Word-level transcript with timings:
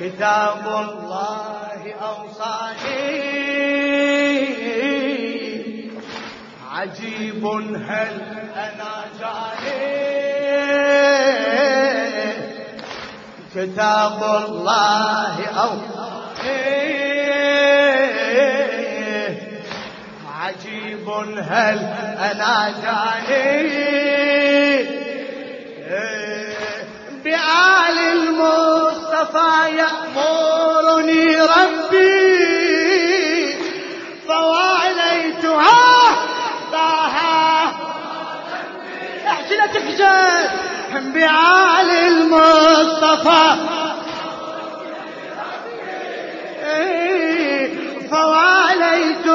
كتاب 0.00 0.66
الله 0.66 1.94
أوصاني. 2.02 3.40
عجيب 6.72 7.46
هل 7.46 8.14
أنا 8.56 8.94
جاني. 9.20 10.00
كتاب 13.54 14.22
الله 14.22 15.36
أوصاني. 15.46 16.60
عجيب 20.40 21.08
هل 21.38 21.78
أنا 22.18 22.54
جاني. 22.82 24.09
المصطفى 29.20 29.76
يأمرني 29.76 31.36
ربي. 31.36 32.40
فواليتها 34.28 35.82
طه 36.72 37.16
احكي 39.26 39.56
لا 39.56 39.66
تخجل 39.66 40.48
بآل 41.12 41.90
المصطفى 41.90 43.56
فواليت 48.10 49.26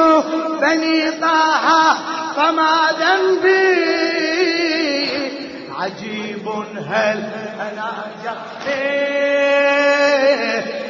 بني 0.62 1.12
طه 1.12 1.98
فما 2.35 2.76
ذنبي. 2.99 4.26
عجيب 5.79 6.45
هل 6.90 7.20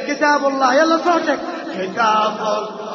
كتاب 0.06 0.46
الله 0.46 0.74
يلا 0.74 0.96
صوتك. 0.98 1.38
كتاب 1.74 2.36
الله 2.40 2.86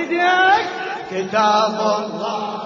يديك 0.00 0.66
كتاب 1.10 1.78
الله. 1.80 2.60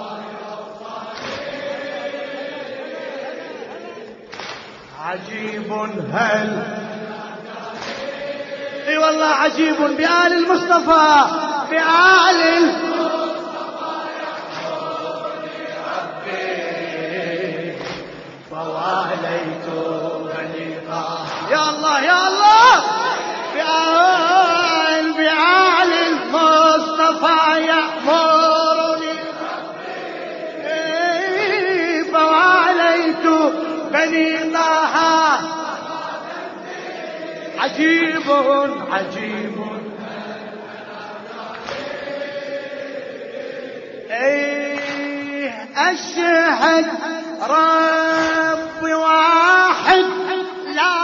عجيب 5.05 5.69
هل 6.13 6.49
إي 8.87 8.97
والله 8.97 9.25
عجيب 9.25 9.75
بآل 9.77 10.33
المصطفى 10.33 11.25
بآل 11.69 12.71
عجيب 38.29 38.91
عجيب. 38.91 39.55
إيه 44.11 45.49
أشهد 45.77 46.85
ربي 47.49 48.93
واحد 48.93 50.05
لا 50.75 50.95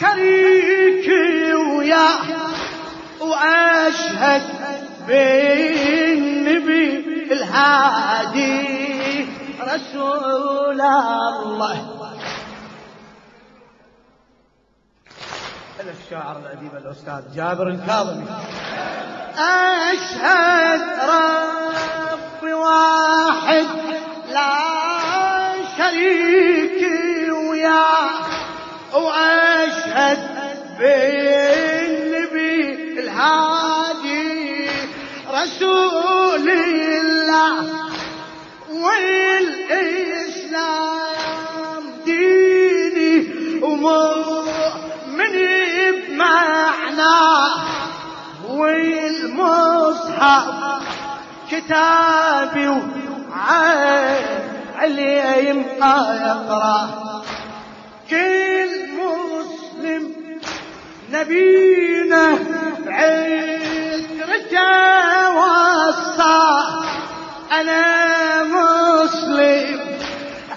شريك 0.00 1.08
وياه 1.78 2.20
وأشهد 3.20 4.42
بالنبي 5.08 7.04
الهادي 7.32 9.26
رسول 9.60 10.80
الله. 10.80 11.89
الشاعر 15.88 16.36
الأديب 16.38 16.76
الأستاذ 16.76 17.34
جابر 17.34 17.68
الكاظمي. 17.68 18.26
أشهد 19.92 20.80
ربي 21.08 22.52
واحد 22.52 23.66
لا 24.32 25.52
شريك 25.78 26.82
وياه 27.50 28.10
وأشهد 28.94 30.18
بالنبي 30.78 31.19
كتابي 51.70 52.68
وعليه 54.78 55.30
يبقى 55.36 56.16
يقرأ. 56.26 56.80
كل 58.10 58.70
مسلم 58.90 60.04
نبينا 61.12 62.38
عترته 62.86 64.60
وصى 65.30 66.40
أنا 67.60 67.84
مسلم 68.42 69.80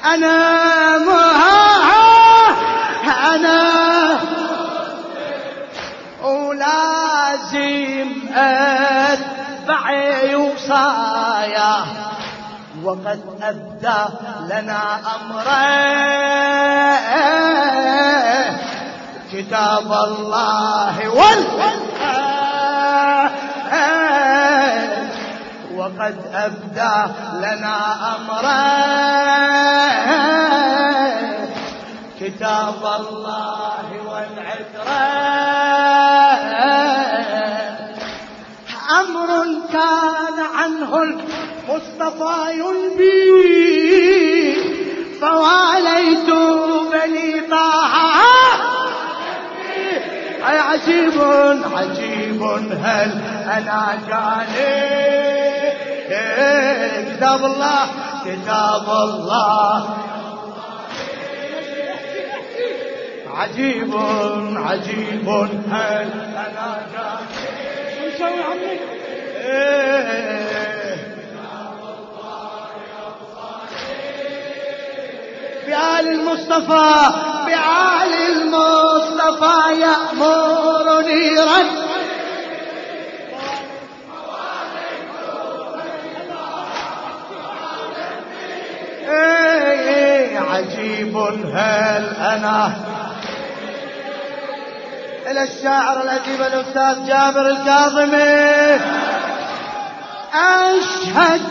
أنا 0.05 0.37
مها 0.97 1.63
أنا 3.35 3.61
ولازم 6.23 8.09
أتبع 8.35 9.83
وصايا 10.73 11.85
وقد 12.83 13.21
أبدى 13.41 14.01
لنا 14.49 14.99
أمره 15.15 15.83
كتاب 19.31 19.91
الله 19.91 21.09
وال 21.09 21.43
وقد 25.75 26.17
أبدى 26.33 26.95
لنا 27.33 27.75
أمره 28.15 28.83
كتاب 32.19 32.81
الله 32.99 33.87
والعترة 34.09 35.03
أمر 38.99 39.29
كان 39.73 40.22
المصطفى 41.87 42.51
ينبي 42.53 43.73
فواليت 45.21 46.29
بني 46.91 47.41
طه 47.49 47.93
أي 50.49 50.57
عجيب 50.59 51.21
عجيب 51.75 52.43
هل 52.83 53.11
أنا 53.57 53.99
جاني 54.07 54.93
كتاب 57.15 57.45
الله 57.45 57.87
كتاب 58.25 58.89
الله. 58.89 59.97
عجيب 63.35 63.95
عجيب 64.55 65.29
هل 65.71 66.09
أنا 66.35 66.87
جاني 66.93 68.17
شو 68.17 68.25
عمي؟ 68.25 68.79
بآل 75.73 76.07
المصطفى 76.07 77.11
بآل 77.45 78.13
المصطفى 78.13 79.81
يأمرني 79.81 81.39
رد 81.39 81.83
إيه 89.09 90.39
عجيب 90.39 91.17
هل 91.53 92.15
أنا. 92.15 92.73
إلى 95.31 95.43
الشاعر 95.43 96.01
الأديب 96.01 96.41
الأستاذ 96.41 97.05
جابر 97.07 97.47
الكاظمي. 97.49 98.79
أشهد 100.33 101.41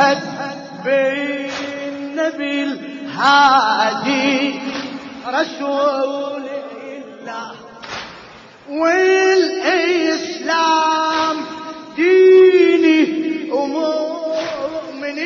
وأشهد 0.00 0.60
بالنبي 0.84 2.62
الهادي 2.62 4.60
رسول 5.28 6.44
الله 6.96 7.52
والإسلام 9.90 10.26
ديني 11.96 13.02
ومؤمن 13.52 15.18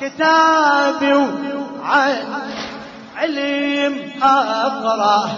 كتابي 0.00 1.14
وعن 1.14 2.16
علم 3.16 3.94
أقرأ. 4.22 5.28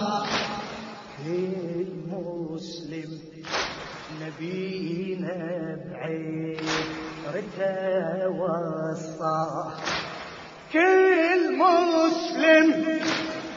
كل 10.73 11.57
مسلم 11.57 12.99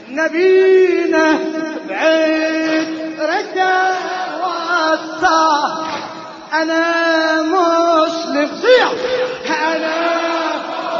نبينا 0.09 1.39
بعيد 1.89 3.19
رده 3.19 3.89
وصى 4.43 5.45
أنا 6.53 7.41
مسلم. 7.41 8.49
صيح. 8.61 8.91
أنا 9.49 9.95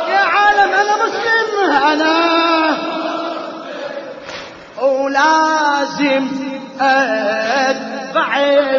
يا 0.09 0.19
عالم 0.19 0.73
أنا 0.73 1.05
مسلم. 1.05 1.71
أنا 1.71 2.15
ولازم 4.81 6.27
اتبع 6.81 8.31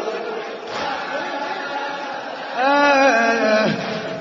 آه، 2.60 3.68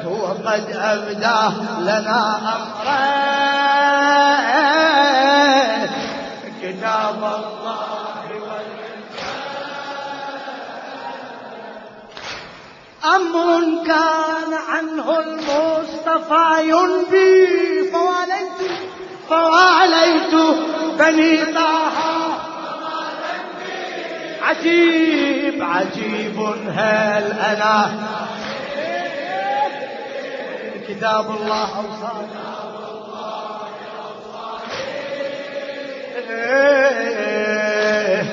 وقد 0.06 0.64
أبدى 0.70 1.40
لنا 1.80 2.20
أمرين 2.56 3.96
كتاب 6.62 7.20
الله 7.24 7.86
أمر 13.16 13.84
كان 13.86 14.15
عنه 14.76 15.20
المصطفى 15.20 16.46
ينبي. 16.62 17.90
فواليت 17.92 18.60
فواليت 19.28 20.34
بني 20.98 21.44
طه. 21.54 21.92
عجيب 24.42 25.62
عجيب 25.62 26.38
هل 26.68 27.32
أنا. 27.32 27.90
كتاب 30.88 31.26
الله 31.30 31.68
أوصانا 31.76 32.46
إيه، 36.30 37.56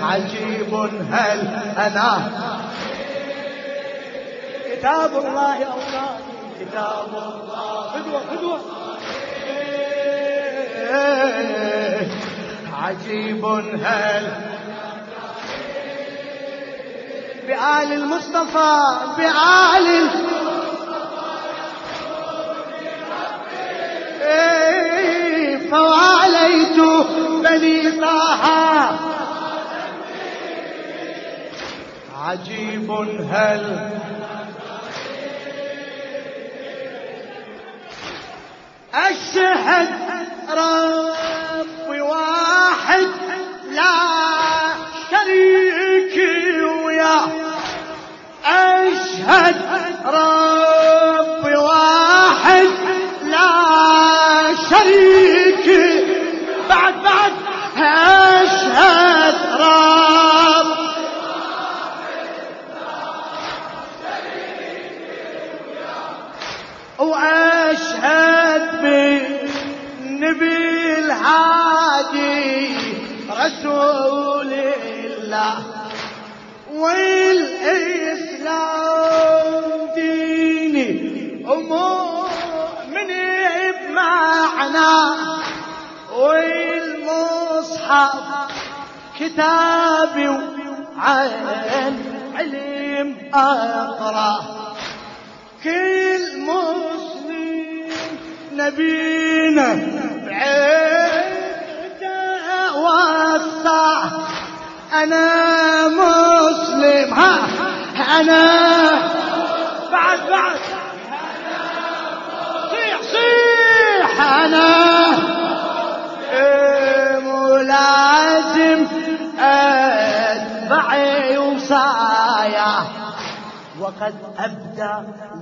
عجيب 0.03 0.73
هل 1.11 1.39
أنا. 1.77 2.11
كتاب 4.71 5.11
الله 5.11 5.63
أوصاني. 5.63 6.32
كتاب 6.65 7.11
الله. 7.13 7.93
عجيب 12.83 13.45
هل. 13.45 14.31
بآل 17.47 17.93
المصطفى 17.93 18.97
بآل 19.17 20.09
إيه، 24.21 25.69
فواليت 25.69 26.79
بني 27.43 27.91
طه. 27.91 28.99
عجيب 32.25 32.91
هل. 33.31 33.89
أشهد 38.95 39.89
ربي 40.49 42.01
واحد 42.01 43.07
لا 43.71 44.32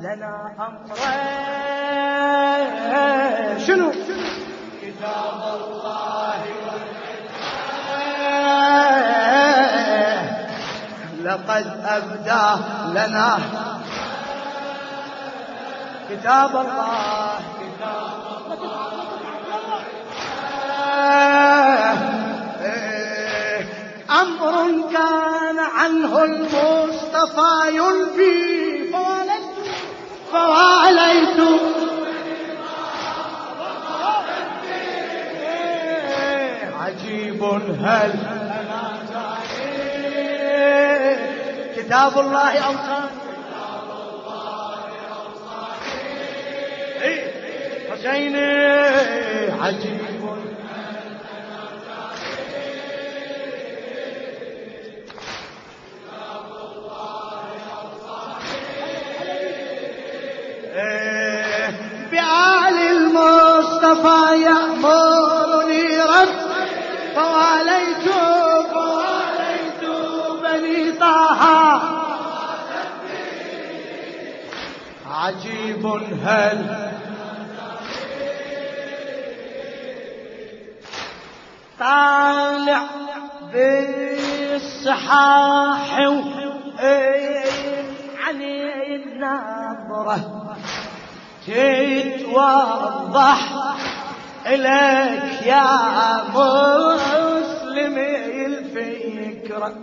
لنا 0.02 0.52
أمرين 0.60 1.60
شنو؟ 3.66 3.92
كتاب 4.82 5.42
الله 5.58 6.42
لقد 11.24 11.68
أبدى 11.86 12.48
لنا. 13.00 13.40
كتاب 16.10 16.56
الله. 16.56 17.40
كتاب 17.60 18.16
الله 18.52 19.12
أمر 24.22 24.54
كان 24.94 25.60
عنه 25.60 26.24
المصطفى 26.24 27.54
يلبي 27.68 28.61
فواليت 30.32 31.40
عجيب 36.82 37.44
هل. 37.84 38.14
كتاب 41.76 42.20
الله 42.20 42.58
أوصاني. 42.58 43.22
إيه، 47.02 47.22
حسيني. 47.92 48.48
عجيب 49.62 50.01
المصطفى 63.92 64.42
يأمرني 64.42 66.00
رب 66.00 66.36
فواليت 67.16 68.08
فواليت 68.74 69.84
بني 70.44 70.92
طه. 70.92 71.42
عجيب 75.12 75.86
هل 76.24 76.60
طالع 81.80 82.86
بالصحاح 83.54 85.02
عن 88.26 88.42
النظرة 88.92 90.20
تتوضح. 91.48 93.40
لك 94.52 95.46
يا 95.46 96.24
مسلم 96.36 97.98
الفكرة. 98.48 99.76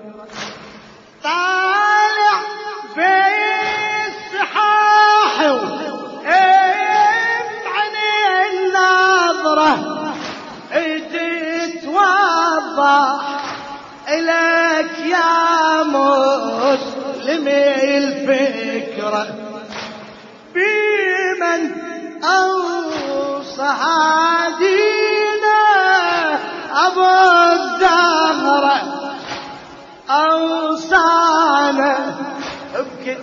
طالع 1.25 2.39
في 2.95 3.15
السحاح 4.07 5.37
عن 7.67 7.95
النظرة. 8.51 9.73
تتوضح 11.89 13.21
لك 14.09 14.99
يا 14.99 15.83
مسلم 15.83 17.49
الفكرة. 17.89 19.27
بمن 20.55 21.63
أوصى 22.25 23.73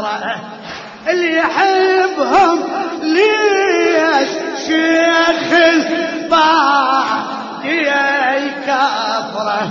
كفرة 0.00 0.40
اللي 1.08 1.36
يحبهم 1.36 2.58
ليش 3.02 4.28
شيخ 4.66 5.52
البادية 7.52 8.02
كفرة 8.66 9.62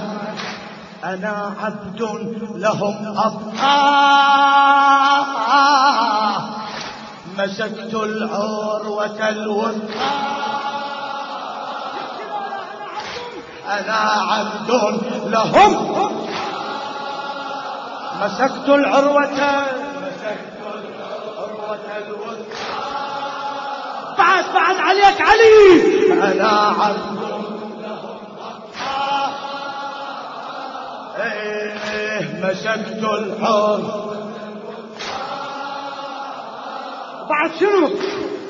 أنا 1.03 1.53
عبد 1.63 2.01
لهم 2.55 3.15
أبقى. 3.17 4.01
مسكت 7.37 7.93
العروة 7.93 9.29
الوثقى. 9.29 10.11
أنا 13.67 13.99
عبد 14.31 14.71
لهم 15.25 15.71
مسكت 18.21 18.69
العروة 18.69 19.39
بعد 24.17 24.45
بعد 24.53 24.77
عليك 24.77 25.21
علي! 25.21 26.13
أنا 26.13 26.49
عبد 26.79 27.21
إيه 31.19 32.41
مسكت 32.43 33.03
الحر 33.03 33.81
بعد 37.29 37.51
شنو؟ 37.59 37.89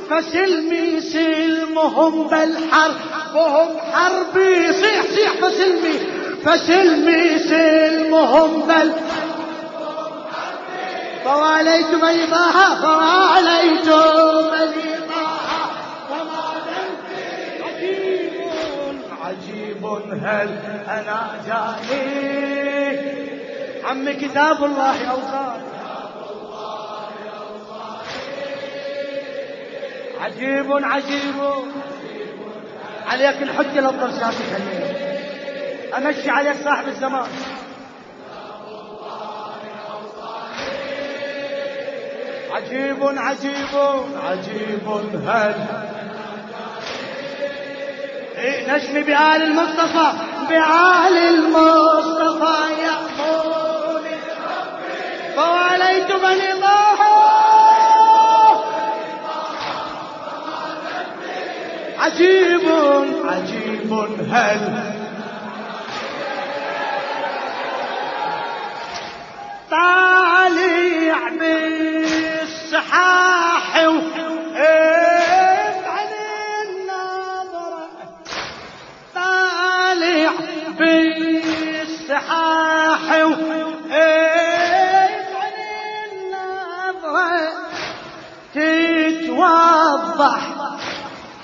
فسلمي 0.09 1.01
سلمهم 1.01 2.27
بالحرب 2.27 2.95
وهم 3.35 3.77
حربي. 3.93 4.73
صيح 4.73 5.01
صيح 5.15 5.31
فسلمي 5.33 5.99
فسلمي 6.45 7.39
سلمهم 7.39 8.61
بالحرب 8.61 9.20
فواليت 11.23 11.87
بيضاها 11.87 12.75
فواليت 12.81 13.85
بيضاها 13.85 15.59
وما 16.09 16.41
عجيب 17.63 18.31
عجيب 19.21 19.85
هل 20.23 20.49
أنا 20.87 21.19
جاني؟ 21.47 23.21
عم 23.83 24.11
كتاب 24.11 24.63
الله 24.63 25.11
أوصاني. 25.11 25.63
عجيب 30.21 30.71
عجيب. 30.71 31.35
عليك 33.07 33.41
الحجة 33.41 33.81
لو 33.81 33.91
ساكت 34.11 34.61
أمشي 35.97 36.29
عليك 36.29 36.55
صاحب 36.63 36.87
الزمان. 36.87 37.27
عجيب 42.51 43.03
عجيب 43.17 43.73
عجيب 44.25 44.87
هل. 45.27 45.55
إيه 48.37 48.75
نشمي 48.75 49.01
بآل 49.03 49.41
المصطفى 49.43 50.11
بآل 50.49 51.17
المصطفى 51.17 52.57
يأمرني 52.83 54.17
فواليت 55.35 56.11
بني 56.11 56.51
الله 56.51 57.01
عجيب 61.99 62.61
عجيب 63.25 63.93
هل. 64.31 64.91
طالع 69.71 71.29
بالصحاح 72.91 73.75
عن 75.87 76.11
النظرة 76.67 77.87
طالع 79.15 80.31
بالصحاح 80.79 82.21
عن 85.39 85.55
النظرة 86.11 87.49
تتوضح 88.53 90.41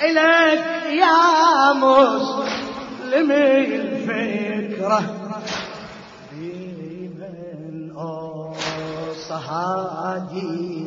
إليك 0.03 0.65
يا 0.89 1.73
مسلم 1.73 3.31
الفكرة. 3.31 5.01
صهاديمة 9.27 10.86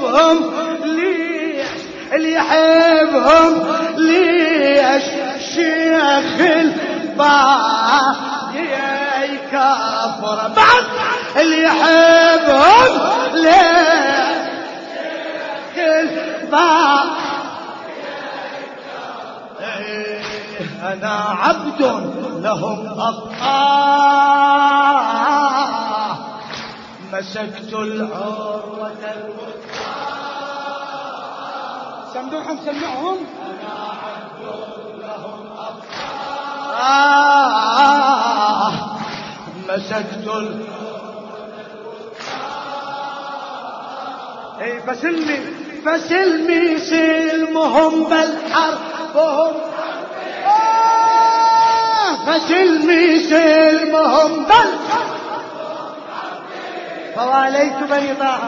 يحبهم. 0.00 0.54
ليش؟ 0.84 1.66
اللي 2.12 2.32
يحبهم 2.32 3.66
ليش؟ 3.96 5.04
شيخ 5.54 6.40
الباب 6.40 8.16
يكفر. 9.24 10.50
بعد 10.56 10.84
اللي 11.36 11.62
يحبهم 11.62 13.00
ليش 13.34 14.40
الباب 15.76 17.10
أنا 20.82 21.14
عبد 21.42 21.82
لهم 22.42 22.86
أبقى. 22.86 23.80
مسكت 27.12 27.72
العروة 27.74 28.90
سمعهم 32.14 32.56
سمعهم. 32.64 33.18
أنا 33.40 33.80
عبد 34.04 34.40
لهم 35.00 35.40
أبقى 35.52 36.00
مسكت 39.68 40.26
اي 44.60 44.72
فسلمي 44.80 45.38
فسلمي 45.84 46.78
سلمهم 46.78 48.04
بالحرب 48.04 48.78
وهم 49.14 49.54
فسلمي 52.26 53.18
سلمهم 53.18 54.44
بل 54.44 54.70
فواليت 57.16 57.76
بني 57.90 58.14
طه. 58.14 58.40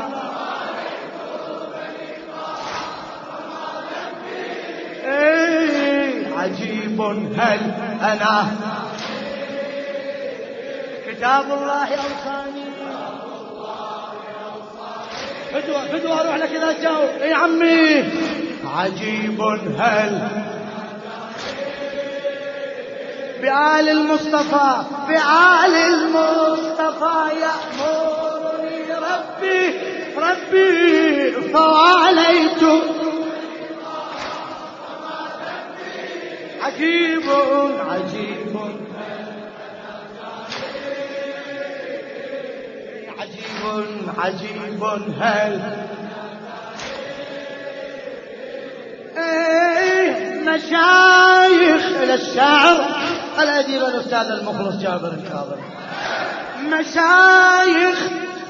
عجيب 7.01 7.35
هل 7.39 7.61
أنا؟ 8.03 8.47
كتاب 11.07 11.45
الله 11.45 11.89
أوصاني. 11.95 12.65
فدوة 15.53 15.85
فدوة 15.93 16.21
أروح 16.21 16.37
لك 16.37 16.51
إذا 16.51 16.73
تجاوب 16.73 17.09
يا 17.21 17.37
عمي. 17.37 18.05
عجيب 18.77 19.41
هل. 19.79 20.29
بآل 23.43 23.89
المصطفى 23.89 24.83
بآل 25.09 25.75
المصطفى 25.75 27.19
يأمرني 27.41 28.85
ربي 28.93 29.79
ربي 30.17 31.33
فواليت 31.53 32.22
عجيب 36.77 37.23
عجيب. 37.89 38.57
عجيب 43.19 43.63
عجيب. 44.19 44.83
هل 45.21 45.61
إيه 49.17 50.41
مشايخ 50.41 51.83
إلى 52.03 52.15
الشعر 52.15 52.77
الأديب 53.39 53.83
الأستاذ 53.83 54.27
المخلص 54.31 54.77
جابر 54.77 55.09
الكاظم. 55.09 55.61
مشايخ 56.67 57.99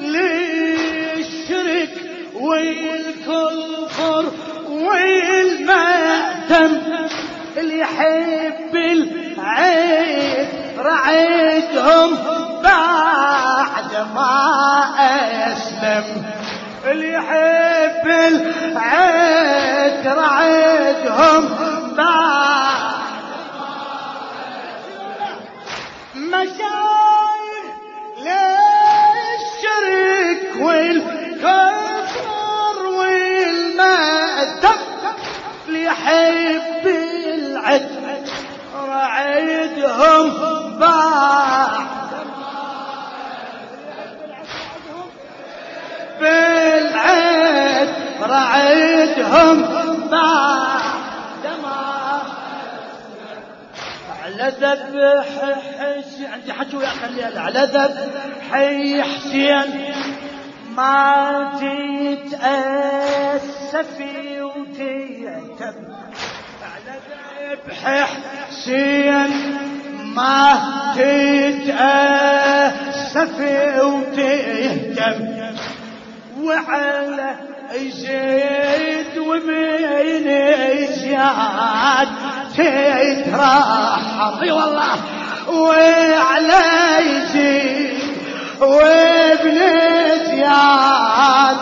للشرك 0.02 1.90
والكفر 2.34 4.24
والمأتم 4.70 5.92
اللي 7.56 7.78
يحب 7.78 8.74
العيد 8.74 10.48
رعيتهم 10.78 12.18
بعد 12.62 14.06
ما 14.14 14.84
أسلم. 15.52 16.04
اللي 16.90 17.12
يحب 17.12 18.06
العيد 18.08 20.06
رعيتهم 20.06 21.48
بعد 21.96 22.92
مشايخ 26.14 27.66
للشرك 29.38 30.42
والكفر 30.60 32.22
والمأدب 32.86 34.80
ليحب 35.68 36.62
العد 36.62 36.71
بالعد 46.20 47.88
رعيدهم 48.22 49.62
بعد 50.10 51.44
ما 51.62 52.22
على 54.22 54.52
ذبح 54.60 55.26
حسين 55.78 56.26
عندي 56.32 56.52
حكي 56.52 56.76
ويا 56.76 56.88
خليها 56.88 57.40
على 57.40 57.60
ذبح 57.72 58.52
حسين 59.02 59.94
ما 60.76 61.52
تتأسفي 63.52 64.42
وتيتم. 64.42 65.76
على 66.62 66.94
ذبح 67.50 67.80
حسين 68.48 69.30
ما 70.14 70.60
تتأسفي 72.22 73.00
وتهتم 73.80 75.18
وعلى 76.42 77.30
زيد 77.90 79.18
ومن 79.18 80.24
زياد 80.92 82.08
تترحم 82.54 84.34
أي 84.42 84.50
والله. 84.50 84.96
وعلى 85.48 86.62
يزيد 87.00 87.98
وابن 88.60 89.58
زياد 90.26 91.56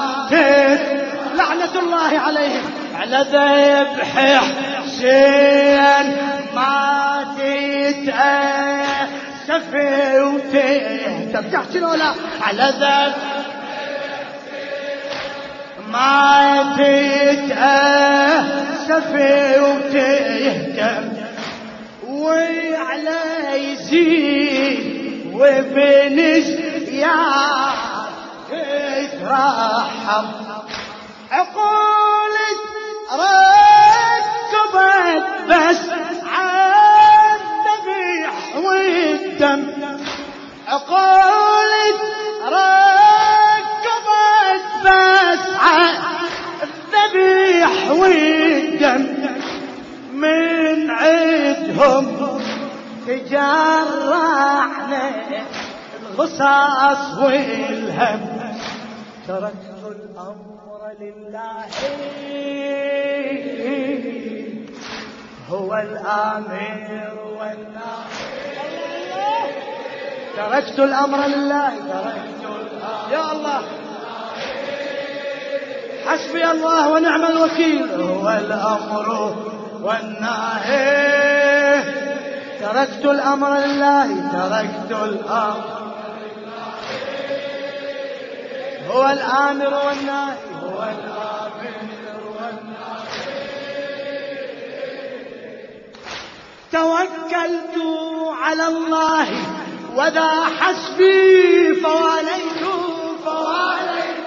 لعنة 1.34 1.74
الله 1.82 2.18
عليهم. 2.18 2.64
على 2.94 3.18
ذبح 3.32 4.10
حسين 4.82 6.06
تتأسف 8.20 9.74
وتهتم 10.22 11.50
تحكي 11.50 11.80
ولا 11.80 12.14
على 12.42 12.72
ذبح 12.80 13.16
ما 15.88 16.74
تتأسف 17.50 18.00
وتهتم 19.62 21.04
وعلى 22.06 23.20
يزيد 23.54 24.84
وابن 25.34 26.16
زياد 26.40 27.80
تترحم 28.50 30.26
عقولك 31.30 32.60
ركبت 34.52 35.24
بس 35.48 35.80
والدم 39.40 39.62
عقولك 40.68 42.00
ركبت 42.44 44.04
بس 44.84 45.44
عالذبيح 47.00 47.72
والدم 47.90 49.04
من 50.12 50.90
عدهم 50.90 52.04
تجرعنا 53.06 55.04
الغصاص 56.02 57.18
والهم. 57.18 58.20
تركت 59.28 59.82
الأمر 59.86 60.70
لله. 61.00 61.66
هو 65.50 65.70
الآمر 65.76 67.12
والناهي 67.38 68.19
تركت 70.36 70.78
الأمر 70.78 71.26
لله. 71.26 71.72
يا 73.12 73.32
الله. 73.32 73.62
حسبي 76.06 76.50
الله 76.50 76.88
ونعم 76.88 77.24
الوكيل. 77.24 78.00
هو 78.00 78.30
الأمر 78.30 79.36
والناهي. 79.82 81.00
تركت 82.60 83.04
الأمر 83.04 83.58
لله. 83.58 84.06
تركت 84.32 84.92
الأمر. 85.02 85.92
هو 88.90 89.06
الآمر 89.06 89.74
والناهي. 89.86 90.36
هو 90.62 90.82
الآمر 90.82 92.20
والناهي. 92.40 93.06
توكلت 96.72 97.76
على 98.42 98.66
الله. 98.66 99.26
وذا 99.96 100.30
حسبي 100.60 101.74
فواليت 101.74 102.64
فواليت 103.24 104.20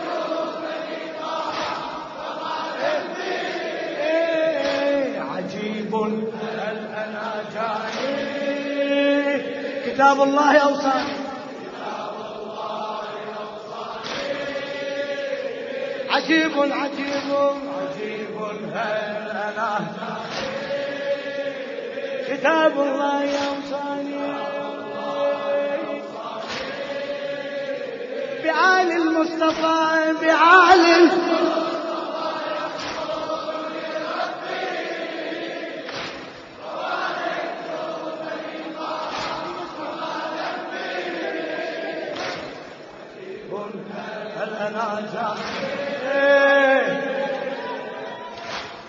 عجيب 5.17 5.95
هل 5.95 6.77
أنا 6.95 7.43
جاني 7.53 9.43
كتاب 9.85 10.21
الله 10.21 10.57
أوصاني. 10.57 11.13
عجيب 16.09 16.51
عجيب 16.59 17.29
عجيب 17.81 18.37
هل 18.73 19.31
أنا؟ 19.31 19.79
كتاب 22.29 22.71
الله 22.79 23.23
يوصاني 23.23 24.52
بعال 28.43 28.91
المصطفى 28.91 30.13
بعال 30.21 31.09
هل 44.37 44.55
أنا 44.55 44.83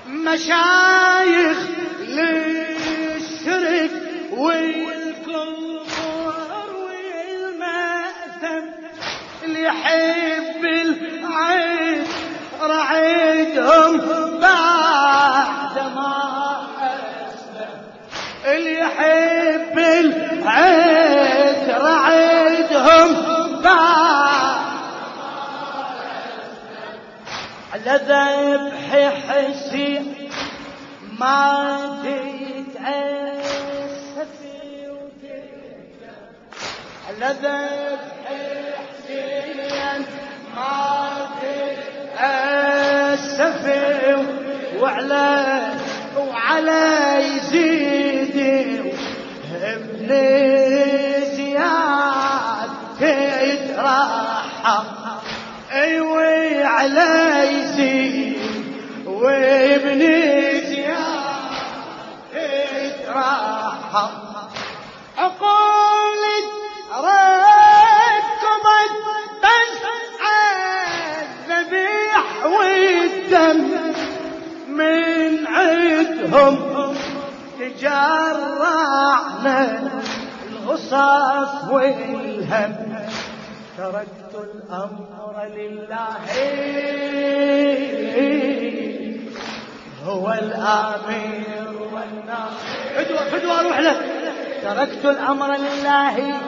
مشايخ 0.09 1.59
للشرك 2.09 3.91
والكفر 4.33 6.24
يحب 9.65 10.65
العيد 10.65 12.07
رعيدهم 12.63 13.99
بعد 14.41 15.79
ما 15.95 16.15
اللي 18.45 18.79
يحب 18.79 19.79
العيد 19.79 21.71
رعيدهم 21.71 23.09
بعد 23.63 24.65
على 27.73 28.01
ذبح 28.09 28.87
حسين 29.29 30.05
ما 31.21 31.79
تتأسف 32.05 33.45
على 37.09 37.29
ذبح 37.43 38.14
ما 40.57 40.95
وعلى 44.81 45.73
وعلى 46.19 47.17
يزيد 47.21 48.37
ابن 49.63 50.09
زياد 51.37 52.71
تترحم 53.01 54.85
أيوه 55.73 56.65
على 56.67 57.49
يزيد 57.53 58.39
وابن 59.07 59.99
زياد 60.69 61.25
اترحم 62.35 64.09
عقول 65.19 65.74
عندهم 76.35 76.95
تجرعنا 77.61 79.01
الغصص 80.51 81.65
والهم. 81.71 82.73
تركت 83.79 84.35
الأمر 84.35 85.37
لله. 85.57 86.17
هو 90.05 90.33
الآمر 90.33 91.75
والناصر. 91.93 92.75
فدوى 92.97 93.19
فدوى 93.19 93.61
أروح 93.61 93.79
له. 93.79 93.97
تركت 94.63 95.05
الأمر 95.05 95.57
لله. 95.57 96.41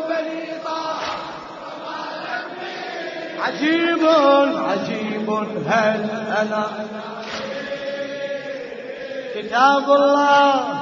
بني 0.09 0.47
عجيب 3.41 4.07
عجيب 4.57 5.31
هل 5.67 6.11
أنا؟ 6.41 6.71
كتاب 9.35 9.91
الله. 9.91 10.76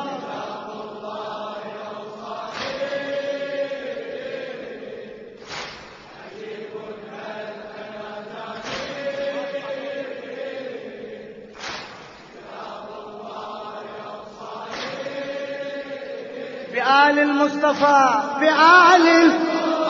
المصطفى 17.35 18.23
بآل 18.41 19.09
ال- 19.09 19.39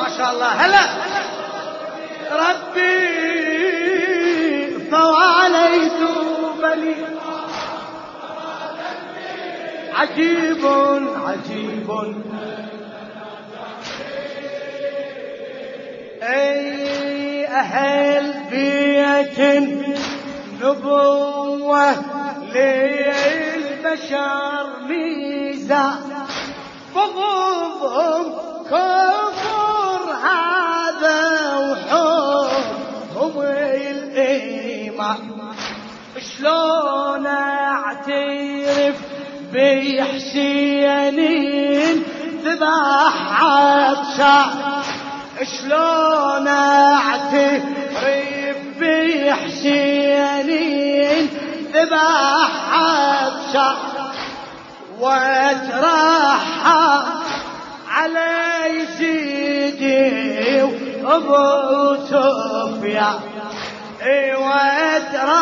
ما 0.02 0.08
شاء 0.18 0.30
الله. 0.32 0.46
هلا. 0.48 0.84
ربي 2.32 2.94
فواليت 4.90 5.92
بني. 6.62 6.94
عجيب 9.94 10.66
عجيب. 11.26 11.90
أي 16.22 17.46
أهل 17.46 18.34
بيت 18.50 19.40
نبوة 20.62 21.94
للبشر 22.54 24.66
ميزان. 24.88 26.13
بغضهم 26.94 28.24
كفر 28.70 30.02
هذا 30.12 31.20
وحبهم 31.58 33.34
الإيمان. 33.40 35.22
شلون 36.38 37.26
أعترف 37.26 38.96
بحسينين 40.64 41.96
ذبح 42.44 43.42
عطشان 43.42 44.50
شلون 45.42 46.48
أعترف 46.48 48.04
بحسينين 50.04 51.24
ذبح 51.74 52.50
عطشان 52.72 53.93
واترحم 55.00 56.74
على 57.88 58.30
يزيدي 58.66 60.62
وابو 61.04 61.96
سفيان. 62.04 63.20
اي 64.02 64.34
واترحم 64.34 65.34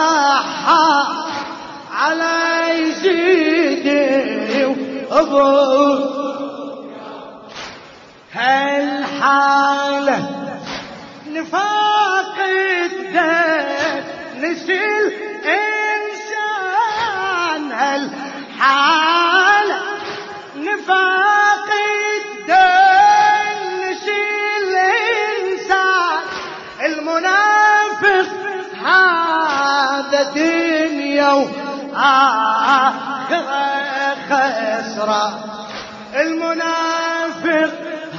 على 1.92 2.36
يزيدي 2.80 4.64
وابو 5.10 6.22
هالحالة 8.32 10.18
نفاق 11.32 12.38
الدين 12.38 14.04
نسل 14.40 14.92
الإنسان. 24.68 26.22
المنافق 26.84 28.28
دنيا 30.34 31.32
وآخرة 31.32 32.32
خسرة. 34.30 35.26
المنافق 36.14 37.70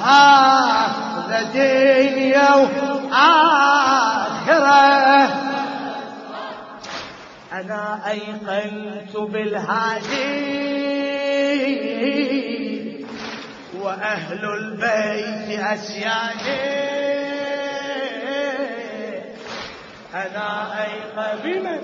هذا 0.05 1.39
دنيا 1.53 2.53
وآخرة 2.55 3.73
أنا 7.53 7.99
أيقنت 8.07 9.17
بالهادي. 9.17 10.92
وأهل 13.81 14.45
البيت 14.45 15.59
أسيادي 15.59 16.83
أنا 20.13 20.73
أيقن 20.83 21.39
بمن؟ 21.43 21.81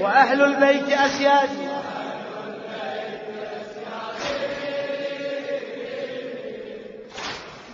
وأهل 0.00 0.42
البيت 0.42 0.88
أسيادي 0.92 1.70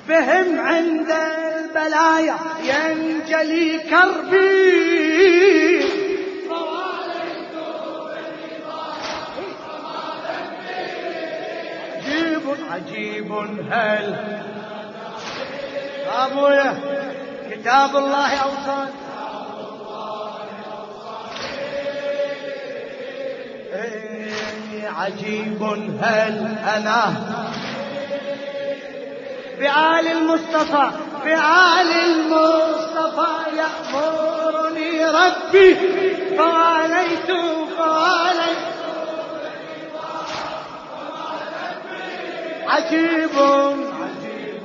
بهم 0.08 0.60
عند 0.60 1.10
البلايا 1.10 2.36
ينجلي 2.62 3.78
كربي. 3.78 5.16
عجيب 12.72 13.32
هل. 13.70 14.38
أبويا 16.18 16.74
كتاب 17.50 17.96
الله 17.96 18.36
اوصان 18.36 18.88
إيه، 23.72 24.88
عجيب 24.88 25.62
هل 26.02 26.56
أنا. 26.76 27.14
بآل 29.58 30.08
المصطفى 30.08 30.90
بآل 31.24 31.90
المصطفى 32.06 33.32
يأمرني 33.56 35.04
ربي. 35.04 35.74
فواليت 36.36 37.30
فواليت 37.78 38.45
عجيب. 42.68 43.30
عجيب 43.36 44.62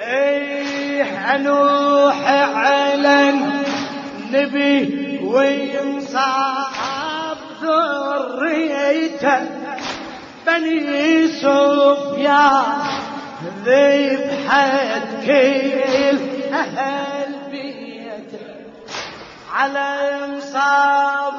إيه 0.00 1.34
انوح 1.34 2.28
على 2.56 3.30
النبي 3.30 5.20
وينصاب 5.24 6.58
ذريته. 7.62 9.40
بني 10.46 11.28
سفيان 11.28 12.78
ذبحت 13.64 15.08
كيل 15.24 16.18
أهل 16.52 17.32
بيته. 17.50 18.46
على 19.54 20.18
مصاب 20.28 21.38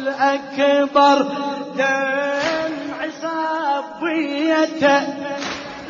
الأكبر. 0.00 1.16
دمع 1.76 2.98
صبيته 3.22 5.02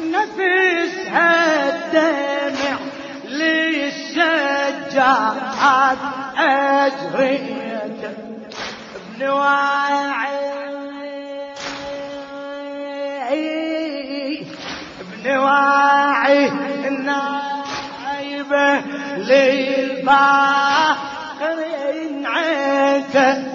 نفسها 0.01 1.31
الدمع 1.69 2.79
للسجاد 3.29 4.71
أجريته. 6.39 8.15
ابن 8.97 9.29
واعي 9.29 10.41
ابن 15.01 15.25
واعي 15.37 16.49
النايبة 16.89 18.67
للباخر 19.17 20.51
ينعته 21.95 23.50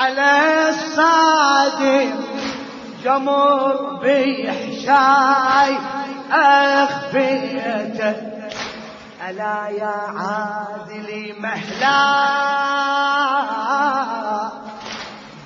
على 0.00 0.68
الصادم 0.68 2.12
جمر 3.04 3.98
بيحشاي 4.02 5.78
أخفيته 6.32 8.14
ألا 9.28 9.68
يا 9.68 9.96
عادلي 10.16 11.34
مهلا 11.40 12.00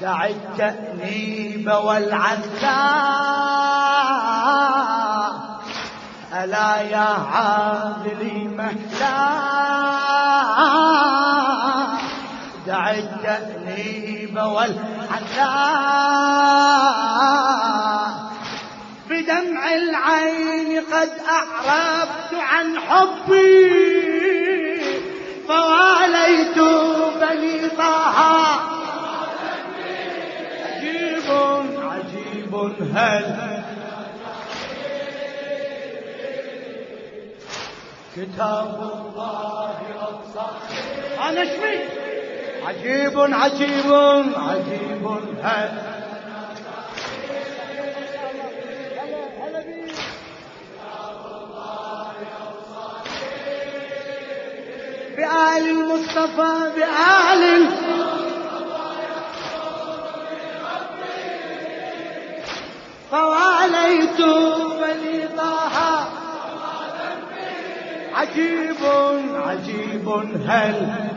دع 0.01 0.27
التأنيب 0.27 1.67
والعذاب 1.67 2.45
ألا 6.33 6.81
يا 6.81 7.09
عادلي 7.33 8.49
مهلا 8.49 9.45
دع 12.67 12.91
التأنيب 12.91 14.04
والعذاب 14.39 14.95
بدمع 19.11 19.75
العين 19.75 20.81
قد 20.93 21.11
أعربت 21.29 22.35
عن 22.35 22.79
حبي. 22.81 24.05
فواليت 25.49 26.59
بني 27.21 27.69
طه. 27.69 28.19
عجيب 31.91 32.55
هل. 32.95 33.27
كتاب 38.17 38.79
الله 38.95 39.79
أبصر. 40.01 40.55
أنا 41.29 41.43
اسمي 41.43 41.94
عجيب 42.67 43.19
عجيب. 43.19 43.93
عجيب. 44.37 45.07
هل 45.43 45.71
بآل 55.17 55.69
المصطفى 55.71 56.73
بآل 56.77 57.69
فواليت 63.11 64.21
بني 64.81 65.29
طه. 65.37 66.09
عجيب 68.15 68.77
عجيب. 69.35 70.09
هل 70.47 71.14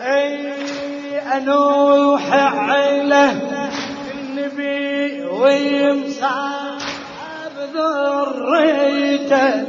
أي 0.00 1.18
أنوح 1.36 2.32
على 2.32 3.32
النبي 4.14 5.24
ويمصاب 5.24 6.80
ذريته. 7.74 9.64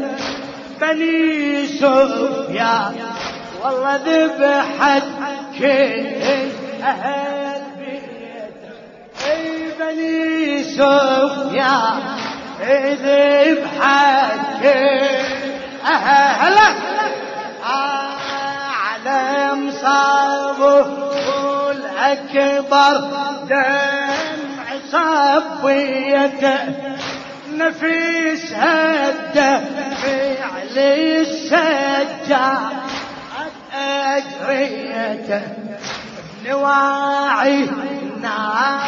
بني 0.82 1.68
سفيان 1.68 2.96
والله 3.64 3.96
ذبحت 3.96 5.04
كل 5.60 6.06
أهل 6.84 7.62
بني 9.80 10.64
سفيان 10.64 12.02
ذبحت 13.04 14.66
أهلا 15.86 16.74
على 19.06 19.56
مصابه 19.56 20.86
الأكبر 21.72 22.98
دمع 23.50 24.66
صبيته 24.92 26.60
نفيس 27.54 28.54
هده 28.54 29.60
فعل 29.96 30.78
السجاد 30.78 32.68
أجريته 33.74 35.42
نواعي 36.46 37.66
نار 38.22 38.82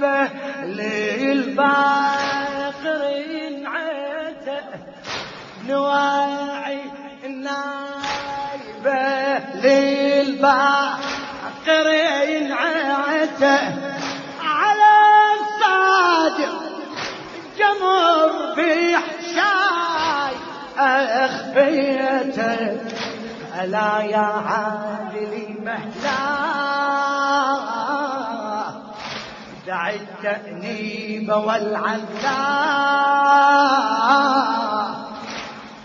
نائبة 0.00 0.28
للباقرين 0.64 1.66
عته. 3.66 4.60
نواعي 5.68 6.80
بالي 8.84 10.20
الباقر 10.20 11.88
ينعته 12.28 13.60
على 14.44 14.94
الصادق 15.40 16.54
جمر 17.58 18.58
حشاي 18.96 20.34
اخفيته 21.24 22.80
الا 23.60 24.00
يا 24.00 24.28
عادلي 24.46 25.48
مهلا 25.64 26.20
دع 29.66 29.90
التأنيب 29.90 31.28
والعذاب. 31.28 31.90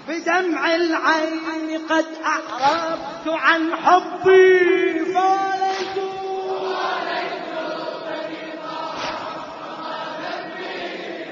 بدمع 0.08 0.76
العين 0.76 1.88
قد 1.90 2.06
أعربت 2.26 3.28
عن 3.28 3.76
حبي. 3.76 5.16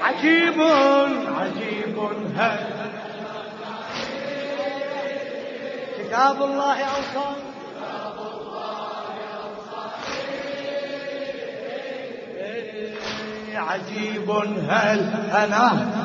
عجيب. 0.02 0.62
عجيب. 1.38 1.98
هل 2.36 2.58
كتاب 5.98 6.42
الله 6.42 6.84
أوصى 6.84 7.34
عجيب. 13.54 14.30
هل 14.70 15.00
أنا 15.32 16.03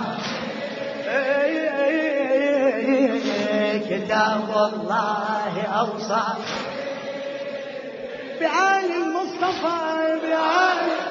كتاب 3.89 4.49
الله 4.73 5.53
أوصى. 5.79 6.23
بعالي 8.41 8.97
المصطفى 8.97 10.19
بعالي 10.23 11.09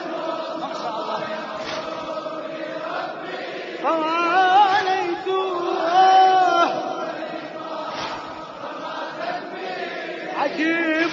عجيب 10.38 11.10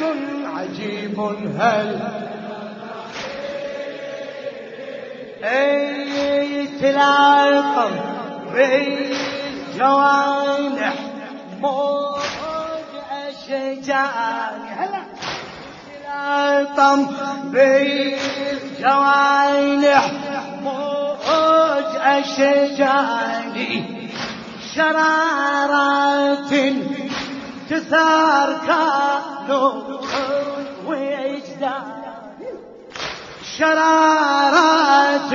عجيب 0.55 1.19
هل 1.59 1.99
أي 5.43 6.67
تلاقم 6.81 7.91
بالجوانح 9.75 10.95
موج 11.61 12.91
اشجان 13.27 14.59
هلا. 14.77 15.03
تلاقم 16.03 17.01
بالجوانح 17.51 18.83
موج 20.63 21.91
اشجان 22.01 23.55
شرارات 24.75 26.51
تثار 27.69 28.49
كانوا 28.67 29.71
وجدان 30.85 31.87
شرارات 33.57 35.33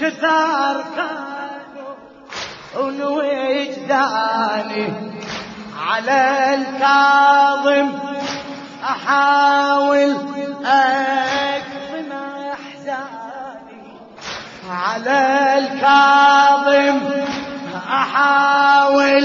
تثار 0.00 0.76
كانوا 0.96 1.33
وجداني 2.76 4.34
على 5.80 6.54
الكاظم 6.54 7.88
أحاول 8.84 10.16
أكظم 10.64 12.12
أحزاني. 12.52 13.82
على 14.70 15.20
الكاظم 15.58 16.98
أحاول 17.88 19.24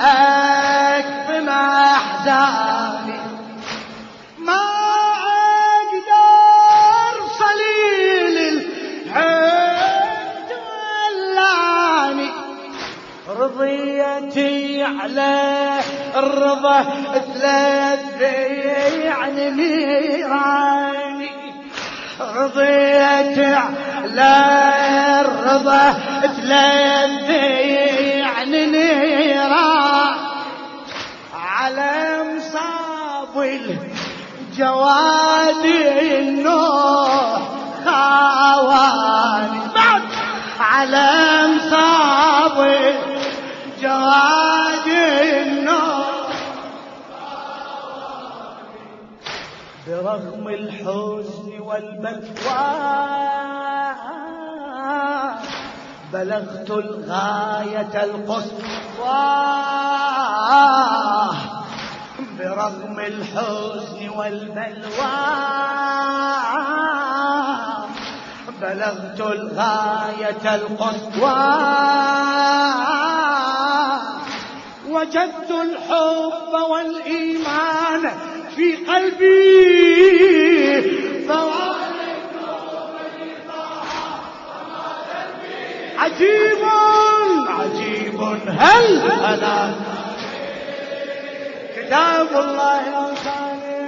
أكظم 0.00 1.48
أحزاني. 1.48 2.79
رضيتي 13.70 14.82
على 14.82 15.80
الرضا 16.16 16.82
ثلاث 17.34 18.20
يعني 19.04 19.50
نيراني 19.50 21.30
رضيت 22.20 23.38
على 23.38 24.32
الرضا 25.20 25.92
ثلاث 26.22 27.30
يعني 27.30 28.66
نيران 28.66 30.14
على 31.34 32.22
مصاب 32.36 33.34
الجواد 34.50 35.64
النوح 36.18 37.40
خاواني. 37.84 39.60
بعد. 39.74 40.02
على 40.60 41.19
برغم 50.00 50.48
الحزن 50.48 51.60
والبلوى 51.60 52.90
بلغت 56.12 56.70
الغاية 56.70 58.04
القصوى. 58.04 58.60
برغم 62.38 62.98
الحزن 62.98 64.08
والبلوى. 64.16 65.16
بلغت 68.60 69.20
الغاية 69.20 70.54
القصوى. 70.54 71.40
وجدت 74.88 75.50
الحب 75.50 76.52
والإيمان 76.70 78.29
في 78.60 78.76
قلبي. 78.76 79.40
عجيب. 85.98 86.62
عجيب. 87.48 88.20
هل 88.48 89.10
أنا؟ 89.10 89.74
كتاب 91.76 92.28
الله 92.28 92.82
أوصاني 92.96 93.80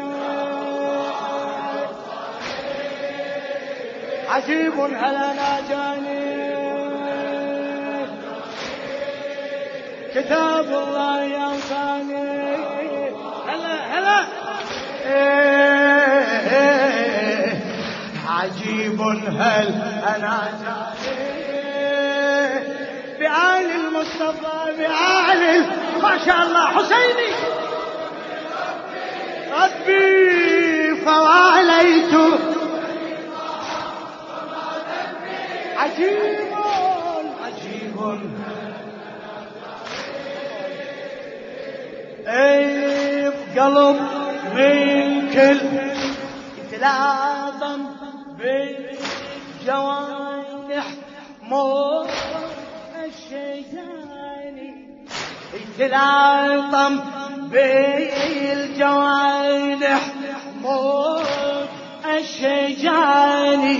عجيب. 4.28 4.80
هل 4.80 5.14
أنا 5.14 5.60
جاني؟ 5.70 6.32
كتاب 10.14 10.64
الله 10.64 11.36
أوصاني 11.44 12.56
هلا 13.48 13.74
هلا. 13.98 14.18
إيه 14.20 14.41
عجيب 18.28 19.00
هل 19.00 19.68
أنا 20.16 20.38
بآل 23.18 23.66
المصطفى 23.70 24.76
بآل 24.78 25.66
ما 26.02 26.18
شاء 26.26 26.42
الله. 26.42 26.66
حسيني. 26.66 27.30
ربي 29.52 30.96
فواليت. 31.04 32.14
عجيب 35.76 36.52
عجيب. 37.44 37.96
اي 42.28 43.32
بقلب 43.54 44.21
من 44.54 45.30
كل 45.30 45.60
يتلاطم 46.58 47.80
بالجوانح 49.58 50.06
مو 51.42 52.06
الشيطاني 53.04 54.70
يتلاطم 55.54 56.94
بالجوانح 57.50 59.12
موت 60.62 61.68
الشجاني 62.18 63.78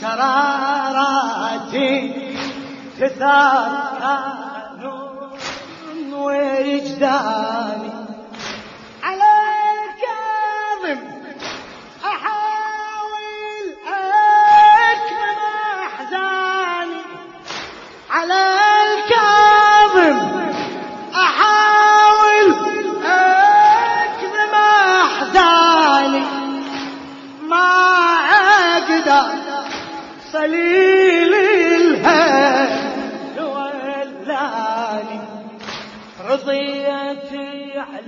شراراتي 0.00 1.94
تثار 3.00 3.86
وجداني 6.12 7.85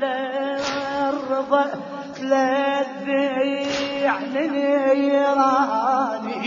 الرضا 0.04 1.64
تلذي 2.16 3.66
عن 4.06 4.32
نيراني 4.52 6.42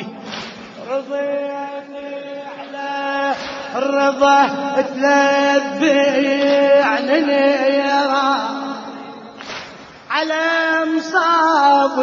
رضيت 0.92 1.92
على 2.60 3.36
الرضا 3.76 4.40
تلذي 4.82 6.00
عن 6.84 7.06
نيراني 7.06 8.62
على 10.10 10.46
مصاب 10.96 11.98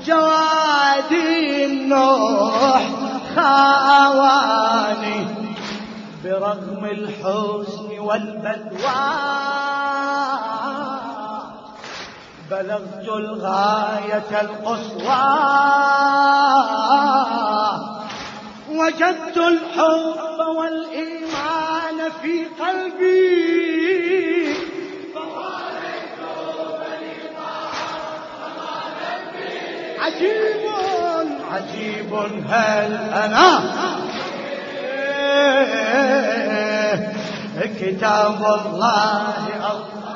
الجواد 0.00 1.12
النوح 1.12 2.82
خاواني 3.36 5.20
برغم 6.24 6.84
الحزن 6.84 7.88
والبلوى. 7.98 9.59
بلغت 12.50 13.08
الغاية 13.08 14.40
القصوى. 14.40 15.40
وجدت 18.70 19.36
الحب 19.36 20.38
والإيمان 20.56 22.10
في 22.22 22.44
قلبي. 22.60 23.90
عجيب 30.00 30.62
عجيب 31.52 32.14
هل 32.48 32.92
أنا؟ 33.24 33.60
كتاب 37.80 38.40
الله 38.44 39.34
عجيب 39.62 40.09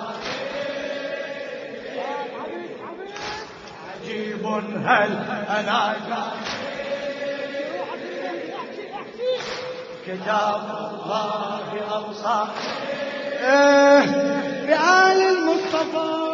هل 4.61 5.13
أنا 5.59 5.95
كتاب 10.07 10.63
الله 10.93 11.71
أوصى؟ 11.95 12.45
بآل 14.67 15.21
المصطفى. 15.21 16.25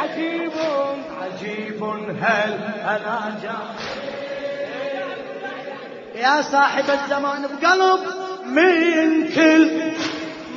عجيب 0.00 0.52
عجيب. 1.22 1.84
هل 2.22 2.52
أنا 2.84 3.38
جاء 3.42 3.83
يا 6.24 6.42
صاحب 6.52 6.84
الزمان 6.90 7.42
بقلب 7.42 8.00
من 8.46 9.28
كل 9.34 9.70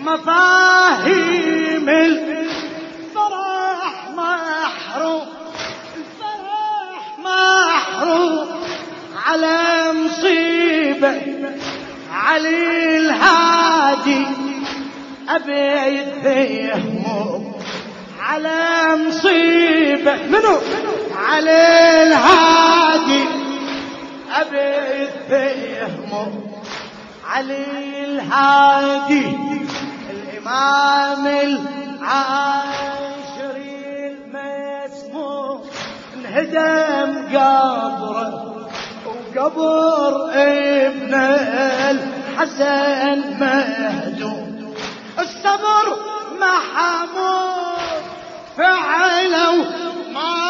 مفاهيم 0.02 1.90
الفرح 1.90 3.30
محروم 4.16 5.28
الفرح 5.98 7.04
محروم 7.26 8.48
على 9.26 9.58
مصيبة 9.94 11.22
علي 12.14 12.98
الهادي 12.98 14.26
أبي 15.30 15.98
يتهمه 16.00 17.52
على 18.20 18.96
مصيبة 19.08 20.14
منو؟ 20.14 20.58
على 21.18 21.60
الهادي. 22.04 23.27
أبي 24.42 25.04
يتهمه 25.04 26.32
علي 27.28 28.06
الهادي 28.06 29.38
الإمام 30.10 31.28
العاشري 32.78 33.68
المسموم 34.08 35.62
انهدم 36.16 37.10
قبره 37.38 38.32
وقبر 39.06 40.14
ابن 40.34 41.14
الحسن 41.92 43.20
مهدوم 43.40 44.74
الصبر 45.20 45.86
محمود 46.40 48.04
فعلوا 48.58 49.64
ما 50.14 50.47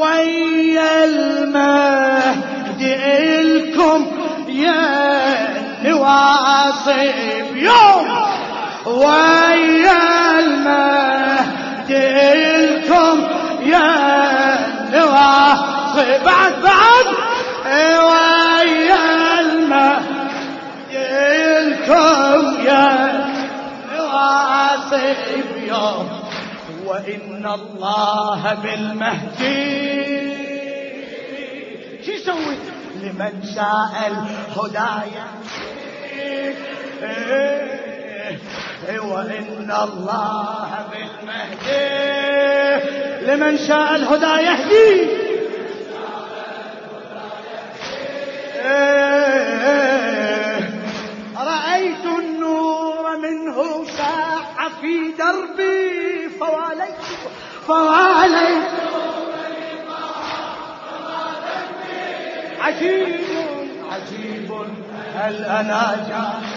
ويا 0.00 1.04
المهدي 1.04 2.94
إلكم 2.94 4.06
يا 4.48 4.80
نواصب 5.84 7.56
يوم. 7.56 8.08
ويا 8.86 10.38
المهدي 10.38 11.96
إلكم 11.96 13.28
يا 13.62 13.90
نواصب. 14.92 16.24
بعد 16.24 16.52
بعد. 16.62 17.06
ويا 18.04 19.40
المهدي 19.40 20.96
إلكم 20.96 22.64
يا 22.64 22.84
نواصب 23.92 25.16
يوم. 25.68 26.29
وإن 26.90 27.46
الله 27.46 28.54
بالمهدي. 28.62 30.00
شو 32.04 32.12
يسوي؟ 32.12 32.56
لمن 33.02 33.42
شاء 33.54 33.94
الهدايا 34.10 35.26
وإن 39.02 39.70
الله 39.84 40.68
بالمهدي. 40.90 41.86
لمن 43.26 43.58
شاء 43.58 43.96
الهدى 43.96 44.34
يهدي 44.46 44.90
رأيت 51.36 52.04
النور 52.18 53.04
منه 53.16 53.58
ساح 53.84 54.68
في 54.80 54.94
دربي. 55.18 55.99
فواليت 56.40 56.96
فواليت. 57.66 58.64
عجيب 62.60 63.20
عجيب. 63.92 64.50
هل 65.14 65.44
أنا 65.44 66.06
جاهل؟ 66.08 66.49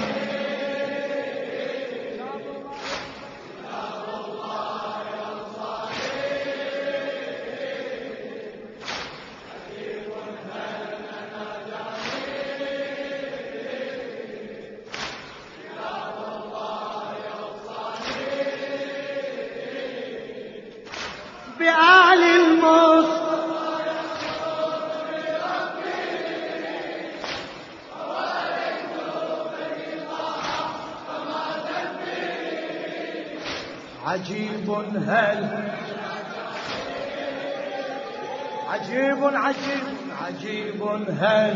عجيب 38.73 39.23
عجيب 39.23 39.83
عجيب 40.23 40.83
هل؟ 41.21 41.55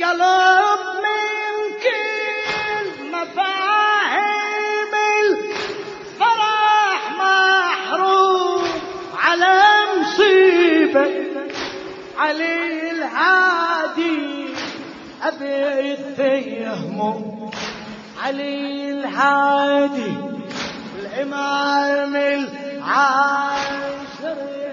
قلب 0.00 0.80
من 1.04 1.52
كل 1.84 2.88
مفاهيم 3.12 4.92
الفرح 5.20 7.02
محروم 7.18 8.64
على 9.18 9.56
مصيبة. 10.00 11.10
علي 12.18 12.90
الهادي 12.90 14.20
أبي 15.22 15.88
يتهمه 15.90 17.16
علي 18.24 18.90
الهادي 18.92 19.99
الإمام 21.20 22.16
العاشر 22.16 23.36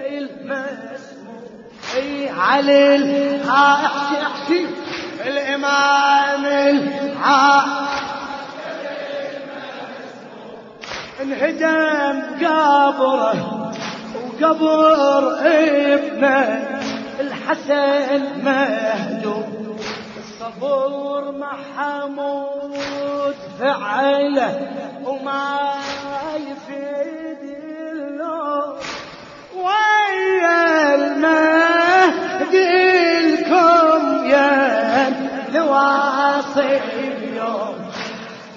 المسموم 0.06 1.48
علي 2.38 3.36
ها 3.36 3.86
احكي 3.86 4.16
احكي. 4.22 4.66
الإمام 5.26 6.44
العا 6.46 7.62
انهدم 11.22 12.22
قبره 12.46 13.72
وقبر 14.14 15.38
ابنه 15.40 16.80
الحسن 17.20 18.22
مهدوم 18.44 19.76
الصبور 20.18 21.32
محمود 21.32 22.74
فعله 23.60 24.68
وما 25.04 25.58
نواصي 35.78 36.80
اليوم 36.98 37.76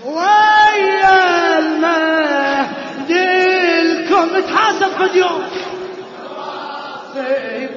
ويا 0.05 1.59
المهدي 1.59 3.29
لكم 3.81 4.29
تحاسب 4.39 4.91
بديوم 4.99 5.43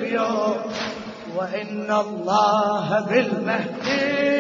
بيوم 0.01 0.57
وإن 1.37 1.89
الله 1.91 3.07
بالمهدي 3.09 4.35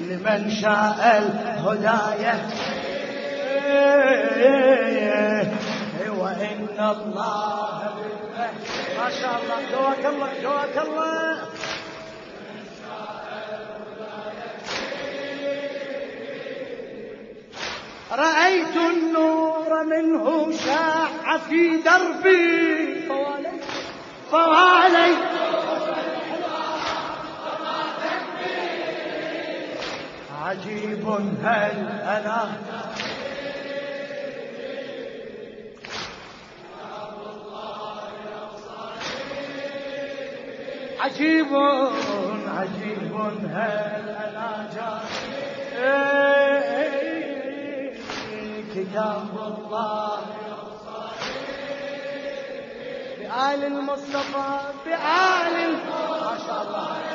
لمن 0.00 0.50
شاء 0.50 1.00
الهداية 1.18 2.34
وإن 6.18 6.78
الله 6.78 7.78
بالمهدي. 7.96 8.78
ما 8.98 9.08
شاء 9.20 9.34
الله. 9.40 9.58
جواك 9.72 10.04
الله 10.06 10.30
جواك 10.42 10.76
الله. 10.86 11.36
رأيت 18.12 18.76
النور 18.76 19.84
منه 19.84 20.52
شاع 20.66 21.38
في 21.38 21.76
دربي. 21.82 23.00
فوالي. 23.08 23.50
فوالي 24.30 25.16
عجيب 30.42 31.08
هل 31.42 31.88
أنا؟ 32.02 32.52
عجيب 41.00 41.46
عجيب 42.56 43.12
هل 43.54 44.08
أنا 44.08 44.68
جاي 44.74 46.37
كتاب 48.90 49.28
الله. 49.36 50.20
بآل 53.18 53.64
المصطفى 53.64 54.60
بآل 54.84 55.72
ما 55.72 56.38
شاء 56.46 56.62
الله. 56.62 57.07